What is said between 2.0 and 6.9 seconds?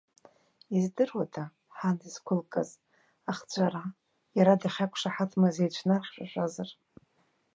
изқәылкыз, ахҵәара, иара дахьақәшаҳаҭмыз еицәнархьшәашәазар?